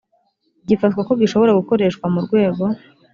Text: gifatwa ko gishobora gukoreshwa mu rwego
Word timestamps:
gifatwa 0.67 1.01
ko 1.07 1.13
gishobora 1.21 1.57
gukoreshwa 1.59 2.05
mu 2.13 2.19
rwego 2.25 2.63